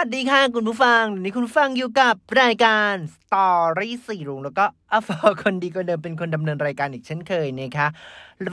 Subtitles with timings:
[0.00, 5.08] สวัสดีค่ะคุณผู้ฟังวันนี้คุณฟังอยู่กับรายการ Story สีรุ้งแล้วก็อัลฟา
[5.42, 7.88] คนดีคนเดิมเป็นคนดำเนินรายการอีกเช่นเคยนะคะ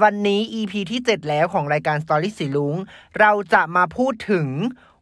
[0.04, 2.75] วันนี้ EP ที่ 7 แล้วของรายการ Story สีรุ้ง
[3.19, 4.47] เราจะมาพูดถึง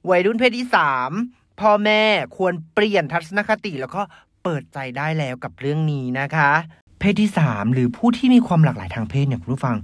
[0.09, 0.67] วัยรุ่นเพศที่
[1.13, 2.04] 3 พ่อแม่
[2.38, 4.02] ควรเปลี่ยนทัศนคติแล้วก็
[4.44, 6.52] เปิดใจได้แล้วกับเรื่องนี้นะคะ
[6.99, 9.77] เพศที่ 3 หรือผู้ที่มีความหลากหลายทางเพศเนี่ยคุณผู้ฟัง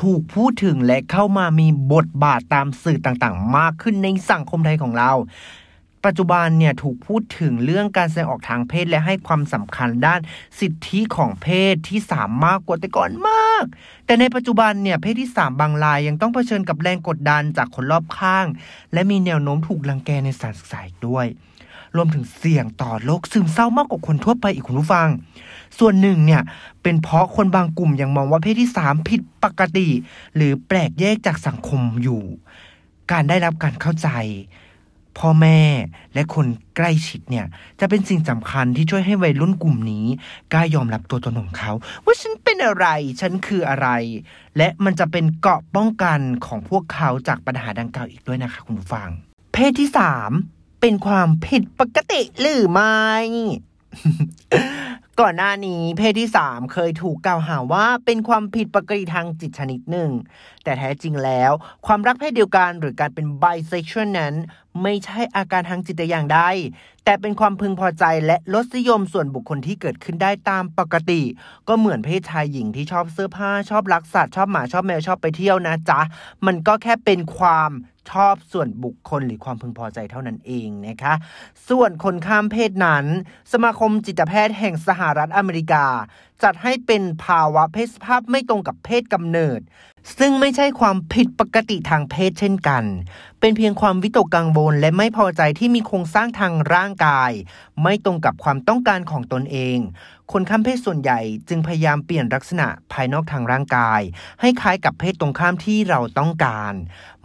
[0.00, 5.12] ถูกพูดถึงและเข้ามามีบทบาทตามสื่อต่างๆ มากขึ้นในสังคมไทยของเรา
[6.04, 10.20] ปัจจุบันเนี่ยถูกพูดถึงเรื่องการแสดงออกทางเพศและให้ความสำคัญด้าน
[10.60, 13.64] สิทธิของเพศที่สามมากกว่าแต่ก่อนมาก
[14.06, 18.46] แต่ในปัจจุบันเนี่ยเพศที่สามบางรายยังต้องเผชิญกับแรงกดดันจากคนรอบข้าง
[18.92, 21.26] และมีแนวโน้มถูกลังแกในสารศึกษาอีกด้วย
[21.96, 25.08] รวมถึงเสี่ยงต่อโรคซึมเศร้ามากกว่าคนทั่วไปอีกคุณผู้ฟัง
[25.78, 26.42] ส่วนหนึ่งเนี่ย
[26.82, 29.88] เป็นเพราะคนบางกลุ่มยังมองว่าเพศที่สามผิดปกติ
[30.36, 32.22] หรือแปลกแยกจากสังคมอยู่
[33.12, 34.08] การได้รับการเข้าใจ
[35.18, 35.60] พ่อแม่
[36.14, 36.46] และคน
[36.76, 37.46] ใกล้ชิดเนี่ย
[37.80, 40.06] จะเป็นสิ่งสำคัญที่ช่วยให้วัยรุ่นกลุ่มนี้
[40.52, 41.72] กล้ายอมรับตัวตนของเขา
[42.04, 42.86] ว่าฉันเป็นอะไร
[43.20, 43.88] ฉันคืออะไร
[44.56, 49.08] และมันจะเป็นเกราะป้องกันของพวกเขาจากปัญหาดังกล่าวอีกด้วยนะคะ คุณผู้ฟัง
[49.52, 50.30] เพศที่สาม
[50.80, 53.06] เป็นความผิดปกติหรือไม่
[55.22, 60.10] ก่อนหน้านี้เพศที่ 3 เคยถูกกล่าวหาว่าเป็นความผิดปกติทางจิตชนิดหนึ่ง
[60.64, 61.50] แต่แท้จริงแล้ว
[61.86, 64.34] ความรักเพศเดียวกันหรือการเป็นไบเซ็กชวลนั้น
[64.82, 66.40] ไม่ใช่อาการทางจิตอย่างใด
[67.04, 71.22] แต่เป็นความพึงพอใจและรสนิยมส่วนบุคคลที่เกิดขึ้นได้ตามปกติ
[71.68, 76.00] ก็เหมือนเพศชายหญิงที่ชอบเสื้อผ้าชอบรักสัตว์ชอบหมาชอบแมวชอบไปเที่ยวนะจ๊ะ
[76.46, 77.70] มันก็แค่เป็นความ
[78.10, 81.14] ชอบส่วนบุคคลหรือความพึงพอใจเท่านั้นเองนะคะ
[81.68, 83.04] ส่วนคนข้ามเพศนั้น
[83.52, 85.84] สมาคมจิตแพทย์แห่งสหรัฐอเมริกา
[86.42, 89.60] จัดให้เป็นภาวะเพศสภาพไม่ตรงกับเพศกำเนิด
[90.18, 92.84] ซึ่งไม่ใช่ความผิดปกติทางเพศเช่นกัน
[93.40, 97.32] เป็นเพียงความวิตกกังวลและไม่พอใจที่มีโครงสร้างทางร่างกาย
[97.82, 99.78] ไม่ตรงกับความต้องการของตนเอง
[100.32, 104.00] คนข้ามเพศส่วนใหญ่จึงพยายามเปลี่ยนลักษณะภายนอกทางร่างกาย
[104.40, 106.74] ให้คล้ายกับเพศตรงข้ามที่เราต้องการ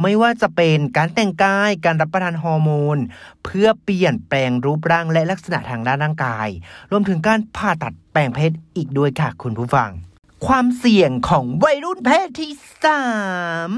[0.01, 2.97] ไม่ว่าจะเป็นการแต่งกาย การรับประทานฮอร์โมน
[3.47, 6.47] เพื่อเปลี่ยนแปลงรูปร่างและลักษณะทางด้านร่างกาย
[6.91, 9.89] รวมถึงการผ่าตัดแปลงเพศอีกด้วยค่ะคุณผู้ฟัง
[10.47, 12.51] ความเสี่ยงของวัยรุ่นเพศที่
[12.83, 13.03] สา
[13.67, 13.69] ม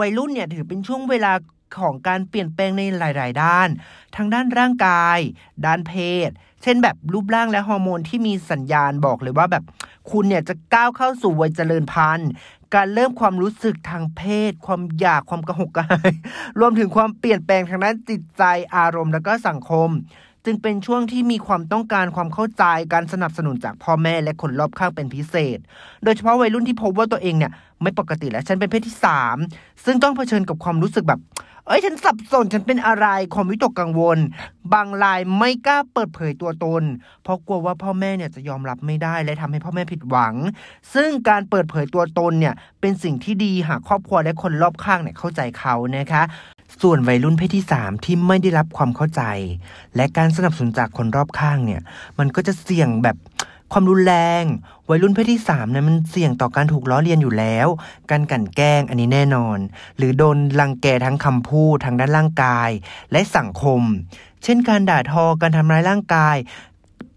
[0.00, 1.32] วัยรุ่นเนี่ยถือเป็นช่วงเวลา
[1.78, 3.68] ของการเปลี่ยนแปลงในหลาย ๆ ด้าน
[4.16, 5.18] ทั้งด้านร่างกาย
[5.66, 5.94] ด้านเพ
[6.28, 6.30] ศ
[6.62, 9.64] เช่นแบบรูปร่างและฮอร์โมนที่มีสัญญาณบอกเลยว่าแบบ
[10.10, 12.30] คุณเนี่ยจะก้าวเข้าสู่วัยเจริญพันธุ์
[12.74, 16.12] การเริ่มความรู้สึกทางเพศ ความอยากความกระหกกระหาย
[16.60, 18.42] รวมถึงความเปลี่ยนแปลงทางด้านจิตใจ
[18.76, 19.88] อารมณ์ และก็สังคม
[20.50, 25.58] จึงเป็นช่วงที่มีความต้องการความเข้าใจการสนับสนุนจากพ่อแม่และคนรอบข้างเป็นพิเศษ
[26.04, 29.36] โดยเฉพาะวัยรุ่นที่พบว่าตัวเองเนี่ยไม่ปกติแล้วฉันเป็นเพศที่สาม
[29.84, 31.20] ซึ่งต้องเผชิญกับความรู้สึกแบบ
[31.66, 34.18] เอ้ยฉันสับสนฉันเป็นอะไรความวิตกกังวล
[34.72, 36.82] บางรายไม่กล้าเปิดเผยตัวตน
[37.22, 40.34] เพราะกลัวว่าพ่อแม่เนี่ยจะยอมรับไม่ได้ และทำให้พ่อแม่ผิดหวัง
[40.94, 46.22] ซึ่งการเปิดเผยตัวตนเนี่ยเป็นสิ่งที่ดีหากครอบครัวและคนรอบข้างเนี่ยเข้าใจเขานะคะ
[46.80, 49.22] ส่วนวัยรุ่นเพศที่ 3 ที่ไม่ได้รับความเข้าใจ
[49.96, 51.80] และการสนับสนุนจากคนรอบข้างเนี่ย
[52.18, 53.16] มันก็จะเสี่ยงแบบ
[53.72, 54.44] ความรุนแรง
[54.88, 57.68] วัยรุ่นเพศที่3เนี่ยมันเสี่ยงต่อการถูกล้อเลียนอยู่แล้ว
[58.10, 59.58] การกลั่นแกล้งอันนี้แน่นอน
[59.96, 62.70] หรือโดนรังแกทั้งคำพูดทางด้านร่างกาย
[63.12, 63.80] และสังคม
[64.42, 66.36] เช่นการด่าทอการทำร้ายร่างกาย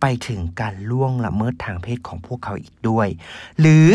[0.02, 3.08] ไปถึงการล่วงละเมิดทางเพศของพวกเขาอีกด้วย
[3.60, 3.88] หรือ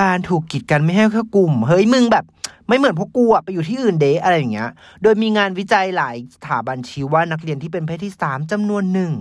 [0.00, 2.24] การถูกกีดกันไม่ให้เข้ากลุ่ม เฮ้ยมึงแบบ
[2.68, 4.70] ไม่เหมือนพวกกูอะไปอยู่ที่อื่นเดะอะไรอย่างเงี้ย
[5.02, 9.12] โดยมีงานวิจัยหลายสถาบันชี้ว่านักเรียนที่เป็นเพศที่สามจำนวนหนึ่ง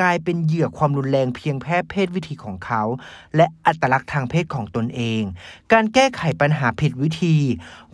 [0.00, 2.82] กลายเป็นเหยื่อความรุนแรงเพียงแค่เพศวิธีของเขา
[3.36, 5.22] และอัตลักษณ์ทางเพศของตนเอง
[5.72, 7.36] การแก้ไขปัญหาผิดวิธี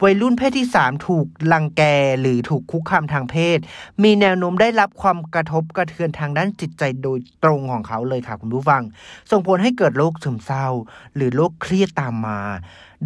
[0.02, 1.82] วัยรุ่นเพศที่สามถูกลังแก
[2.20, 3.58] หรือถูกคุกคามทางเพศ
[4.02, 8.82] มีแนวโน้มได้รับความกระทบกระเทือนทางด้านจิตใจโดยตรงของเขาเลยค่ะคุณผู้ฟัง
[9.30, 10.66] ส่งผลให้เกิดโรคซึมเศร้า
[11.14, 12.40] หรือโรคเครียดตามมา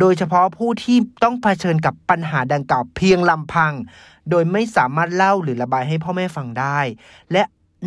[0.00, 3.72] โดยเฉพาะผู้ที่ต้องเผชิญกับปัญหาดังกล่าวเพียงลำพัง
[4.30, 6.80] โดยไม่สามารถเล่าหรือระบายให้พ่อแม่ฟังได้
[7.32, 7.42] และ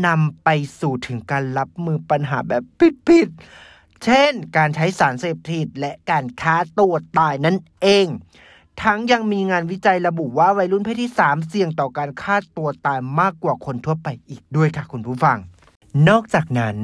[0.05, 0.49] นำไป
[0.79, 2.63] สู่ถึงการรับมือปัญหาแบบ
[3.07, 8.07] ผิดๆ เช่น การใช้สารเสพติดและการฆ่าตัวตายนั่นเอง
[8.83, 15.37] ทั้งยังมีงานวิจัยระบุว่าวัยรุ่นเพศที่ 3 เสี่ยงต่อการฆ่าตัวตายมากกว่าคนทั่วไปอีกด้วยค่ะคุณผู้ฟัง
[16.09, 16.77] นอกจากนั้น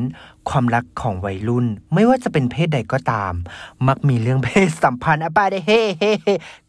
[0.50, 3.33] ความรักของวัยรุ่นไม่ว่าจะเป็นเพศใดก็ตาม
[3.88, 6.13] มักมีเรื่องเพศสัมพันธ์อะปาได้เฮ่เฮ่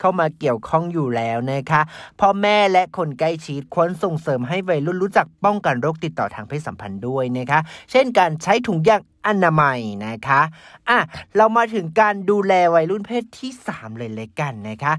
[0.01, 1.81] เข้ามาเกี่ยวข้องอยู่แล้วนะคะ
[2.21, 10.41] พ่อแม่และคนใกล้ชิดควรส่งเสริมให้วัยรุ่นรู้จักป้องกันโรคติดต่อทางเพศสัมพันธ์ด้วยนะคะ เช่นการใช้ถุงยางอนามัยนะคะ
[10.89, 10.99] อะ
[11.37, 14.93] เรามาถึงการดูแลวัยรุ่นเพศที่ 3 เลยเลยกันนะคะ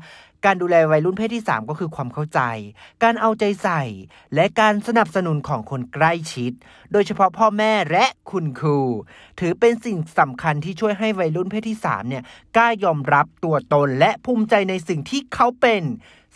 [0.45, 2.39] การดูแลวัยรุ่นเพศที่ 3 ก็คือความเข้าใจ
[3.03, 3.83] การเอาใจใส่
[4.35, 6.51] และการสนับสนุนของคนใกล้ชิด
[6.91, 8.81] โดยเฉพาะพ่อแม่และคุณครู
[9.39, 12.23] ถือเป็นสิ่งสำคัญที่ช่วยให้วัยรุ่นเพศที่ 3 เนี่ย
[12.55, 15.83] กล้ายอมรับตัวตนและภูมิใจในสิ่งที่เขาเป็น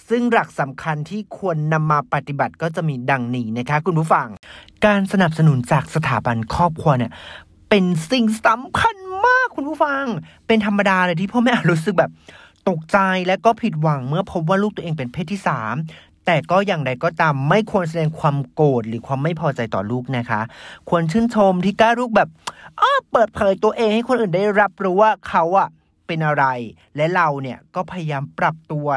[0.09, 4.27] ซึ่งหลักสำคัญที่ควรนำมาปฏิบัติก็จะมีดังนี้นะคะคุณผู้ฟัง
[4.85, 7.11] การสนับสนุนจากสถาบันครอบครัวเนี่ย
[7.69, 8.95] เป็นสิ่งสำคัญ
[9.25, 10.05] มากคุณผู้ฟัง
[10.47, 12.11] เป็นธรรมดาเลยที่พ่อแม่รู้สึกแบบ
[12.69, 15.75] ตกใจและก็ผิดหวังเมื่อพบว่าลูกตัวเองเป็นเพศที่สาม
[16.25, 20.41] แต่ก็อย่างใดก็ตามไม่ควรแสดงความโกรธหรือความไม่พอใจต่อลูกนะคะ
[20.89, 22.29] ควรชื่นชมที่กล้าลูกแบบ
[22.81, 25.69] อ้อเปิดเผยตัวเองให้คนอื่นได้รับรู้ว่าเขาอะ
[26.07, 26.45] เป็นอะไร
[26.95, 28.87] และเราเนี่ยก็พยายามปรับตัว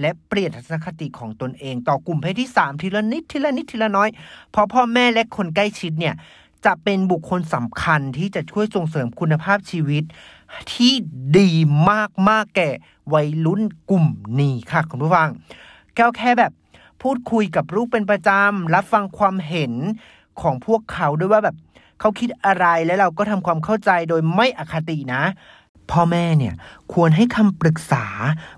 [0.00, 4.08] และเปลี่ยนทัศนคติของตนเอง ต่อกลุ่มเพศที่สามทีละนิดทีละนิดทีละน้อย
[4.52, 6.14] เพราะพ่อแม่และคนใกล้ชิดเนี่ย
[6.66, 10.04] จะเป็นบุคคลสำคัญที่จะช่วยส่งเสริมคุณภาพชีวิต
[10.72, 10.92] ที่
[11.38, 11.50] ดี
[11.90, 12.70] มากมากแก่
[13.14, 14.06] วัยรุ่นกลุ่ม
[14.38, 15.28] นี้ค่ะคุณผู้ฟัง
[15.94, 16.52] แก้วแค่แบบ
[17.02, 19.72] พูดคุยกับลูกเป็นประจำ รับฟังความเห็น
[20.40, 21.56] ของพวกเขาด้วยว่าแบบ
[22.00, 25.22] เขาคิดอะไรแล้วเราก็ทำความเข้าใจโดยไม่อคตินะ
[25.90, 26.54] พ่อแม่เนี่ย
[26.92, 28.06] ควรให้คำปรึกษา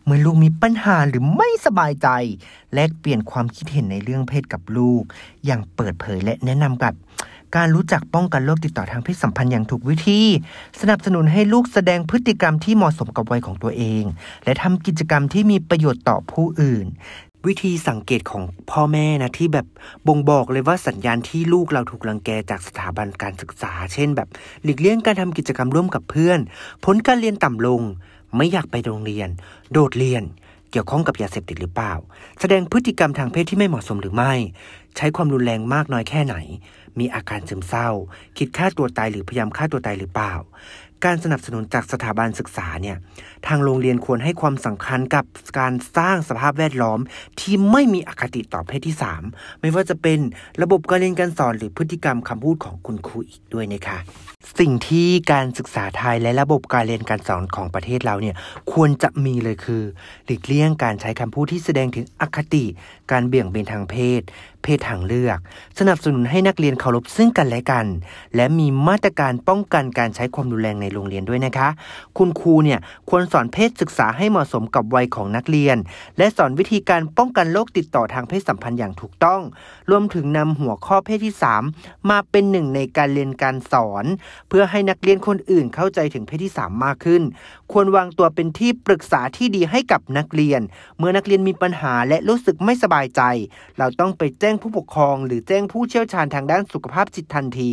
[0.05, 2.09] เมื่อลูกมีปัญหาหรือไม่สบายใจ
[2.75, 5.03] แลกเปลี่ยนความคิดเห็นในเรื่องเพศกับลูก
[5.47, 6.95] อย่างเปิดเผยและแนะนำกับ
[7.57, 10.21] การรู้จักป้องกันโรคติดต่อทางเพศสัมพันธ์อย่างถูกวิธี
[10.81, 14.05] สนับสนุนให้ลูกแสดงพฤติกรรมที่เหมาะสมกับวัยของตัวเอง
[14.45, 16.87] และทำกิจกรรมที่มีประโยชน์ต่อผู้อื่น
[17.47, 19.67] วิธีสังเกตของพ่อแม่นะที่แบบ
[20.07, 24.29] บ่งบอกเลยว่าสัญญาณที่ลูกเราถูกลังแกจากสถาบันการศึกษา เช่น แบบ
[24.63, 26.39] หลีกเลี่ยงการทำกิจกรรมร่วมกับเพื่อน
[26.85, 27.83] ผลการเรียนต่ำลง
[28.37, 29.29] ไม่อยากไปโรงเรียน
[29.73, 30.23] โดดเรียน
[30.71, 31.95] เกี่ยวข้องกับยาเสพติดหรือเปล่า
[32.41, 34.33] แสดงพฤติกรรมทางเพศที่ไม่เหมาะสมหรือไม่
[34.97, 36.37] ใช้ความรุนแรงมากน้อยแค่ไหน
[36.99, 37.89] มีอาการซึมเศร้า
[38.39, 40.35] คิดฆ่าตัวตายหรือพยายามฆ่าตัวตายหรือเปล่า
[41.05, 42.97] การสนับสนุนจากสถาบันศึกษาเนี่ย
[43.47, 45.25] ทางโรงเรียนควรให้ความสำคัญกับ
[45.59, 47.01] การสร้างสภาพแวดล้อม
[47.41, 48.97] ที่ไม่มีอคติต่อเพศที่
[49.29, 50.19] 3 ไม่ว่าจะเป็น
[50.63, 53.99] ระบบการเรียนการสอนหรือพฤติกรรมคำพูดของคุณครูอีกด้วยนะคะ
[54.61, 58.37] สิ่งที่การศึกษาไทยและระบบการเรียนการสอนของประเทศเราเนี่ย
[58.73, 59.83] ควรจะมีเลยคือ
[60.27, 62.65] หลีกเลี่ยงการใช้คำพูดที่แสดงถึงอคติ
[63.11, 64.23] การเบี่ยงเบนทางเพศ
[64.63, 65.39] เพศทางเลือก
[65.79, 67.87] สนับสนุนให้นักเรียนเคารพซึ่งกันและกัน
[68.37, 71.69] และมีมาตรการป้องกันการใช้ความรุนแรงในโรงเรียนด้วยนะคะ
[72.19, 75.77] คุณครูเนี่ยควรสอนเพศศึกษาให้เหมาะสมกับวัยของนักเรียน
[76.19, 79.41] และสอนวิธีการป้องกันโรคติดต่อทางเพศสัมพันธ์อย่างถูกต้อง
[79.91, 81.35] รวมถึงนำหัวข้อเพศที่
[81.71, 84.05] 3 มาเป็นหนึ่งในการเรียนการสอน
[84.49, 87.23] เพื่อให้นักเรียนคนอื่นเข้าใจถึงเพศที่ 3 มากขึ้น
[87.73, 90.61] ควรวางตัวเป็นที่ปรึกษาที่ดีให้กับนักเรียน
[90.99, 93.23] เมื่อนักเรียนมีปัญหาและรู้สึกไม่สบายใจ
[93.79, 97.71] เราต้องไปแจ้งผู้ปกครอง หรือแจ้งผู้เชี่ยวชาญทางด้านสุขภาพจิตทันที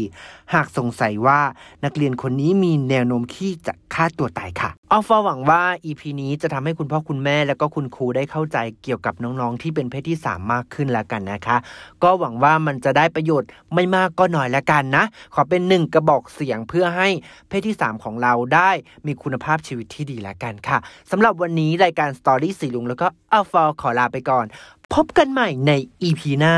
[0.53, 1.41] หากสงสัยว่า
[1.85, 11.57] นักเรียนคนนี้มีแนวโน้มที่จะฆ่าตัวตายค่ะอัลฟาหวังว่า EP นี้จะทำให้คุณพ่อคุณแม่และก็คุณครูได้เข้าใจเกี่ยวกับน้องๆที่เป็นเพศที่ 3 มากขึ้นแล้วกันนะคะ
[12.03, 17.09] ก็หวังว่ามันจะได้ประโยชน์ไม่มากก็น้อยแล้วกันนะ ขอเป็นหนึ่งกระบอกเสียงเพื่อให้
[17.47, 18.71] เพศที่ 3 ของเราได้
[19.05, 20.77] มีคุณภาพชีวิตที่ดีแล้วกันค่ะ
[21.11, 24.45] สำหรับวันนี้รายการ Story สีรุ้งแล้วก็อัลฟาขอลาไปก่อน
[24.93, 25.71] พบกันใหม่ใน
[26.07, 26.55] EP หน้า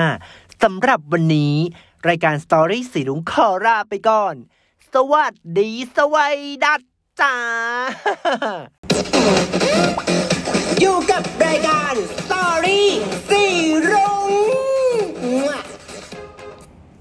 [0.63, 1.55] สำหรับวันนี้
[2.09, 4.35] รายการ Story สีรุ้งขอลาไปก่อน
[4.95, 6.81] สวัสดีสวัยดัด
[7.19, 7.35] จ้า
[10.79, 12.81] อยู่กับรายการ Story
[13.29, 14.06] สีรุ้ง